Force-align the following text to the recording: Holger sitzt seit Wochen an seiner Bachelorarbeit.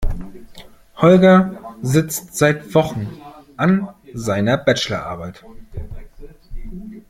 Holger 0.97 1.59
sitzt 1.83 2.35
seit 2.35 2.73
Wochen 2.73 3.05
an 3.55 3.87
seiner 4.15 4.57
Bachelorarbeit. 4.57 5.45